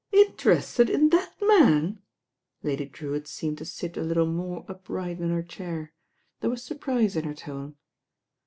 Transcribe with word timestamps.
"Interested 0.13 0.89
in 0.89 1.09
that 1.09 1.35
man 1.39 1.99
I" 2.63 2.67
Lady 2.69 2.87
Drewitt 2.87 3.27
seemed 3.27 3.59
to 3.59 3.65
sit 3.65 3.97
a 3.97 4.01
little 4.01 4.25
more 4.25 4.65
upright 4.67 5.19
in 5.21 5.29
her 5.29 5.43
chair. 5.43 5.93
There 6.39 6.49
was 6.49 6.63
surprise 6.63 7.15
in 7.15 7.23
her 7.25 7.35
tone. 7.35 7.75